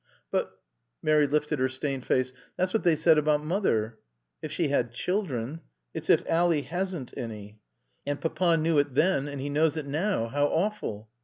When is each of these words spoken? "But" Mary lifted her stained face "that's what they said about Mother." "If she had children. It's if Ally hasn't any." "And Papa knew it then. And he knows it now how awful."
"But" 0.31 0.59
Mary 1.03 1.27
lifted 1.27 1.59
her 1.59 1.69
stained 1.69 2.07
face 2.07 2.33
"that's 2.57 2.73
what 2.73 2.81
they 2.81 2.95
said 2.95 3.19
about 3.19 3.43
Mother." 3.43 3.99
"If 4.41 4.51
she 4.51 4.69
had 4.69 4.91
children. 4.95 5.61
It's 5.93 6.09
if 6.09 6.25
Ally 6.27 6.61
hasn't 6.61 7.15
any." 7.15 7.59
"And 8.07 8.19
Papa 8.19 8.57
knew 8.57 8.79
it 8.79 8.95
then. 8.95 9.27
And 9.27 9.39
he 9.39 9.49
knows 9.51 9.77
it 9.77 9.85
now 9.85 10.25
how 10.27 10.47
awful." 10.47 11.07